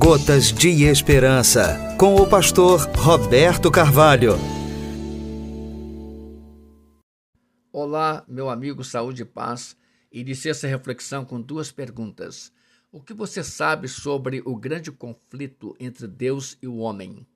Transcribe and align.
Gotas 0.00 0.52
de 0.52 0.84
Esperança, 0.84 1.96
com 1.98 2.14
o 2.14 2.28
pastor 2.28 2.78
Roberto 2.96 3.68
Carvalho. 3.68 4.34
Olá, 7.72 8.24
meu 8.28 8.48
amigo 8.48 8.84
Saúde 8.84 9.22
e 9.22 9.24
Paz. 9.24 9.76
Iniciei 10.12 10.52
essa 10.52 10.68
reflexão 10.68 11.24
com 11.24 11.40
duas 11.40 11.72
perguntas. 11.72 12.52
O 12.92 13.02
que 13.02 13.12
você 13.12 13.42
sabe 13.42 13.88
sobre 13.88 14.40
o 14.44 14.54
grande 14.54 14.92
conflito 14.92 15.74
entre 15.80 16.06
Deus 16.06 16.56
e 16.62 16.68
o 16.68 16.76
homem? 16.76 17.26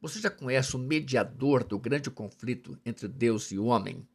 Você 0.00 0.18
já 0.18 0.30
conhece 0.30 0.76
o 0.76 0.78
mediador 0.78 1.62
do 1.62 1.78
grande 1.78 2.10
conflito 2.10 2.78
entre 2.86 3.06
Deus 3.06 3.52
e 3.52 3.58
o 3.58 3.66
homem? 3.66 4.08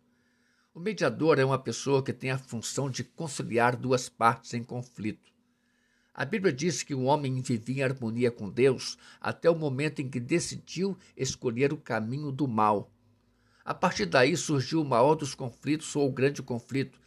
O 0.74 0.80
mediador 0.80 1.38
é 1.38 1.46
uma 1.46 1.60
pessoa 1.60 2.02
que 2.02 2.12
tem 2.12 2.32
a 2.32 2.40
função 2.40 2.90
de 2.90 3.04
conciliar 3.04 3.76
duas 3.76 4.10
partes 4.10 4.56
em 4.56 4.64
conflito. 4.64 5.33
A 6.16 6.26
Bíblia 6.26 6.54
diz 6.54 6.84
que 6.84 6.94
o 6.94 7.06
homem 7.06 7.42
vivia 7.42 7.78
em 7.78 7.84
harmonia 7.84 8.30
com 8.30 8.48
Deus 8.48 9.00
até 9.20 9.50
o 9.50 9.56
momento 9.56 10.00
em 10.00 10.08
que 10.08 10.20
decidiu 10.20 10.96
escolher 11.18 11.74
o 11.74 11.78
caminho 11.78 12.32
do 12.32 12.48
mal. 12.48 12.92
A 13.66 13.74
partir 13.74 14.06
daí 14.06 14.38
surgiu 14.38 14.82
o 14.82 14.86
maior 14.86 15.16
dos 15.16 15.34
conflitos, 15.34 15.96
ou 15.96 16.08
o 16.08 16.12
grande 16.12 16.44
conflito, 16.44 17.00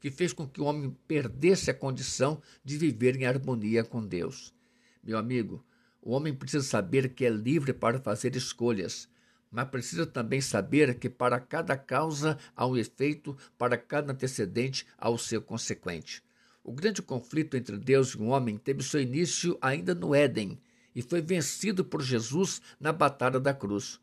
que 0.00 0.10
fez 0.10 0.32
com 0.32 0.48
que 0.48 0.62
o 0.62 0.64
homem 0.64 0.96
perdesse 1.06 1.70
a 1.70 1.74
condição 1.74 2.40
de 2.64 2.78
viver 2.78 3.16
em 3.16 3.26
harmonia 3.26 3.84
com 3.84 4.06
Deus. 4.06 4.54
Meu 5.02 5.18
amigo, 5.18 5.62
o 6.00 6.12
homem 6.12 6.34
precisa 6.34 6.64
saber 6.64 7.10
que 7.10 7.26
é 7.26 7.30
livre 7.30 7.74
para 7.74 8.00
fazer 8.00 8.34
escolhas, 8.34 9.08
mas 9.50 9.68
precisa 9.68 10.06
também 10.06 10.40
saber 10.40 10.98
que 10.98 11.10
para 11.10 11.38
cada 11.38 11.76
causa 11.76 12.38
há 12.56 12.66
um 12.66 12.78
efeito, 12.78 13.36
para 13.58 13.76
cada 13.76 14.12
antecedente 14.12 14.86
há 14.96 15.10
o 15.10 15.18
seu 15.18 15.42
consequente. 15.42 16.22
O 16.64 16.72
grande 16.72 17.02
conflito 17.02 17.58
entre 17.58 17.76
Deus 17.76 18.08
e 18.08 18.16
o 18.16 18.24
homem 18.24 18.56
teve 18.56 18.82
seu 18.82 18.98
início 18.98 19.58
ainda 19.60 19.94
no 19.94 20.14
Éden 20.14 20.58
e 20.94 21.02
foi 21.02 21.20
vencido 21.20 21.84
por 21.84 22.00
Jesus 22.00 22.62
na 22.80 22.90
batalha 22.90 23.38
da 23.38 23.52
cruz. 23.52 24.00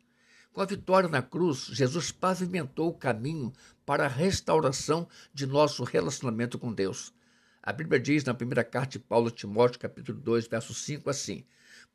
Com 0.52 0.60
a 0.60 0.64
vitória 0.64 1.08
na 1.08 1.20
cruz, 1.20 1.66
Jesus 1.72 2.12
pavimentou 2.12 2.90
o 2.90 2.94
caminho 2.94 3.52
para 3.84 4.04
a 4.04 4.08
restauração 4.08 5.08
de 5.34 5.44
nosso 5.44 5.82
relacionamento 5.82 6.56
com 6.56 6.72
Deus. 6.72 7.12
A 7.60 7.72
Bíblia 7.72 7.98
diz 7.98 8.22
na 8.22 8.32
primeira 8.32 8.62
carta 8.62 8.92
de 8.92 9.00
Paulo 9.00 9.26
a 9.26 9.32
Timóteo, 9.32 9.80
capítulo 9.80 10.20
2, 10.20 10.46
verso 10.46 10.72
5, 10.72 11.10
assim: 11.10 11.44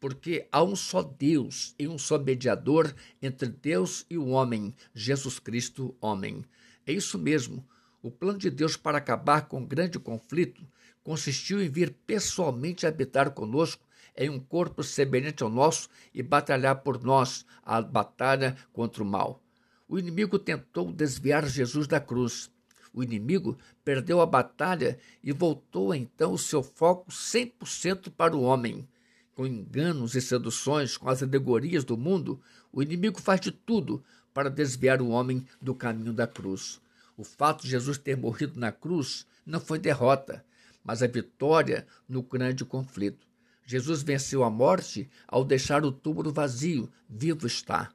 Porque 0.02 0.50
há 0.52 0.62
um 0.62 0.76
só 0.76 1.02
Deus 1.02 1.76
e 1.80 1.88
um 1.88 1.98
só 1.98 2.20
mediador 2.20 2.94
entre 3.22 3.48
Deus 3.48 4.06
e 4.10 4.18
o 4.18 4.28
homem, 4.28 4.76
Jesus 4.94 5.40
Cristo, 5.40 5.96
homem. 6.02 6.44
É 6.86 6.92
isso 6.92 7.18
mesmo. 7.18 7.66
O 8.02 8.12
plano 8.12 8.38
de 8.38 8.50
Deus 8.50 8.78
para 8.78 9.00
acabar 9.00 9.48
com 9.48 9.62
o 9.62 9.66
grande 9.66 9.98
conflito 9.98 10.66
consistiu 11.04 11.62
em 11.62 11.70
vir 11.70 11.96
pessoalmente 12.06 12.86
habitar 12.86 13.32
conosco 13.32 13.84
em 14.16 14.30
um 14.30 14.40
corpo 14.40 14.84
semelhante 14.84 15.44
ao 15.44 15.50
nosso 15.50 15.90
e 16.14 16.22
batalhar 16.22 16.82
por 16.82 17.04
nós 17.04 17.46
a 17.64 17.82
batalha 17.82 18.56
contra 18.72 19.04
o 19.04 19.06
mal. 19.06 19.42
O 19.88 19.98
inimigo 19.98 20.38
tentou 20.38 20.92
desviar 20.92 21.48
Jesus 21.48 21.88
da 21.88 22.00
cruz. 22.00 22.52
O 22.94 23.04
inimigo 23.04 23.58
perdeu 23.86 24.20
a 24.22 24.26
batalha 24.26 24.98
e 25.24 25.32
voltou 25.32 25.94
então 25.94 26.34
o 26.34 26.38
seu 26.38 26.62
foco 26.62 27.12
100% 27.12 28.12
para 28.12 28.36
o 28.36 28.42
homem. 28.42 28.88
Com 29.34 29.46
enganos 29.46 30.16
e 30.16 30.22
seduções, 30.22 30.98
com 30.98 31.10
as 31.10 31.22
alegorias 31.22 31.84
do 31.84 31.96
mundo, 31.96 32.42
o 32.72 32.82
inimigo 32.82 33.22
faz 33.22 33.40
de 33.40 33.52
tudo 33.52 34.04
para 34.34 34.50
desviar 34.50 35.02
o 35.02 35.10
homem 35.10 35.46
do 35.62 35.76
caminho 35.76 36.12
da 36.12 36.28
cruz. 36.28 36.82
O 37.18 37.24
fato 37.24 37.64
de 37.64 37.70
Jesus 37.70 37.98
ter 37.98 38.16
morrido 38.16 38.60
na 38.60 38.72
cruz 38.72 39.26
não 39.44 39.60
foi 39.60 39.80
derrota, 39.80 40.46
mas 40.84 41.02
a 41.02 41.08
vitória 41.08 41.88
no 42.08 42.22
grande 42.22 42.64
conflito. 42.64 43.26
Jesus 43.66 44.04
venceu 44.04 44.44
a 44.44 44.52
morte 44.52 45.10
ao 45.28 45.44
deixar 45.44 45.84
o 45.84 45.92
túmulo 45.92 46.32
vazio, 46.32 46.90
vivo 47.10 47.48
está. 47.48 47.92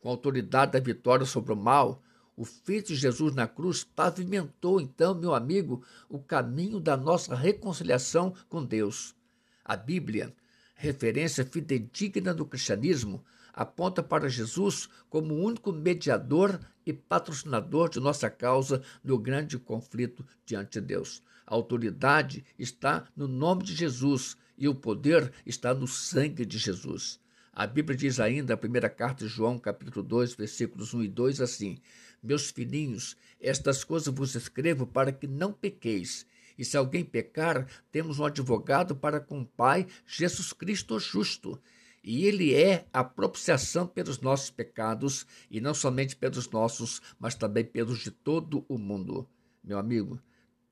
Com 0.00 0.08
a 0.08 0.12
autoridade 0.12 0.72
da 0.72 0.78
vitória 0.80 1.26
sobre 1.26 1.52
o 1.52 1.56
mal, 1.56 2.00
o 2.36 2.44
feito 2.44 2.86
de 2.88 2.96
Jesus 2.96 3.34
na 3.34 3.46
cruz 3.46 3.84
pavimentou, 3.84 4.80
então, 4.80 5.14
meu 5.14 5.34
amigo, 5.34 5.84
o 6.08 6.18
caminho 6.18 6.80
da 6.80 6.96
nossa 6.96 7.34
reconciliação 7.34 8.32
com 8.48 8.64
Deus. 8.64 9.14
A 9.62 9.76
Bíblia, 9.76 10.32
referência 10.74 11.44
fidedigna 11.44 12.32
do 12.32 12.46
cristianismo, 12.46 13.22
aponta 13.60 14.02
para 14.02 14.26
Jesus 14.26 14.88
como 15.10 15.34
o 15.34 15.44
único 15.44 15.70
mediador 15.70 16.58
e 16.86 16.94
patrocinador 16.94 17.90
de 17.90 18.00
nossa 18.00 18.30
causa 18.30 18.82
no 19.04 19.18
grande 19.18 19.58
conflito 19.58 20.24
diante 20.46 20.80
de 20.80 20.86
Deus. 20.86 21.22
A 21.46 21.54
autoridade 21.54 22.42
está 22.58 23.04
no 23.14 23.28
nome 23.28 23.62
de 23.62 23.74
Jesus 23.74 24.34
e 24.56 24.66
o 24.66 24.74
poder 24.74 25.30
está 25.44 25.74
no 25.74 25.86
sangue 25.86 26.46
de 26.46 26.56
Jesus. 26.56 27.20
A 27.52 27.66
Bíblia 27.66 27.98
diz 27.98 28.18
ainda, 28.18 28.54
a 28.54 28.56
primeira 28.56 28.88
carta 28.88 29.26
de 29.26 29.30
João, 29.30 29.58
capítulo 29.58 30.02
2, 30.02 30.36
versículos 30.36 30.94
1 30.94 31.02
e 31.02 31.08
2, 31.08 31.42
assim: 31.42 31.76
Meus 32.22 32.50
filhinhos, 32.50 33.14
estas 33.38 33.84
coisas 33.84 34.14
vos 34.14 34.34
escrevo 34.34 34.86
para 34.86 35.12
que 35.12 35.26
não 35.26 35.52
pequeis. 35.52 36.26
E 36.56 36.64
se 36.64 36.78
alguém 36.78 37.04
pecar, 37.04 37.66
temos 37.92 38.18
um 38.18 38.24
advogado 38.24 38.96
para 38.96 39.20
com 39.20 39.42
o 39.42 39.46
Pai, 39.46 39.86
Jesus 40.06 40.50
Cristo 40.54 40.98
justo 40.98 41.60
e 42.02 42.24
ele 42.24 42.54
é 42.54 42.86
a 42.92 43.04
propiciação 43.04 43.86
pelos 43.86 44.20
nossos 44.20 44.50
pecados, 44.50 45.26
e 45.50 45.60
não 45.60 45.74
somente 45.74 46.16
pelos 46.16 46.48
nossos, 46.50 47.00
mas 47.18 47.34
também 47.34 47.64
pelos 47.64 47.98
de 47.98 48.10
todo 48.10 48.64
o 48.68 48.78
mundo. 48.78 49.28
Meu 49.62 49.78
amigo, 49.78 50.20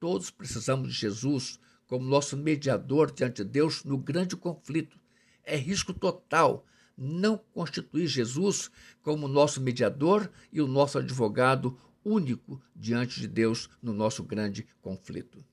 todos 0.00 0.30
precisamos 0.30 0.88
de 0.88 0.94
Jesus 0.94 1.60
como 1.86 2.04
nosso 2.04 2.36
mediador 2.36 3.10
diante 3.10 3.44
de 3.44 3.50
Deus 3.50 3.84
no 3.84 3.98
grande 3.98 4.36
conflito. 4.36 4.98
É 5.42 5.56
risco 5.56 5.92
total 5.92 6.66
não 6.96 7.38
constituir 7.52 8.06
Jesus 8.06 8.70
como 9.02 9.28
nosso 9.28 9.60
mediador 9.60 10.30
e 10.52 10.60
o 10.60 10.66
nosso 10.66 10.98
advogado 10.98 11.78
único 12.04 12.60
diante 12.74 13.20
de 13.20 13.28
Deus 13.28 13.70
no 13.82 13.92
nosso 13.92 14.24
grande 14.24 14.66
conflito. 14.80 15.44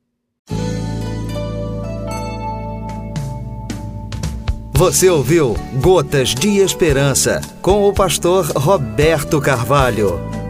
Você 4.78 5.10
ouviu 5.10 5.56
Gotas 5.82 6.36
de 6.36 6.58
Esperança 6.58 7.40
com 7.62 7.88
o 7.88 7.94
pastor 7.94 8.46
Roberto 8.58 9.40
Carvalho. 9.40 10.45